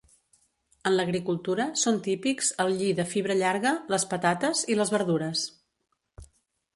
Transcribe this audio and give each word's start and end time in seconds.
En 0.91 0.95
l'agricultura 0.99 1.67
són 1.81 1.99
típics 2.07 2.49
el 2.65 2.73
lli 2.79 2.89
de 3.01 3.05
fibra 3.11 3.35
llarga, 3.43 3.73
les 3.95 4.07
patates 4.15 4.65
i 4.73 4.79
les 4.81 4.93
verdures. 4.97 5.45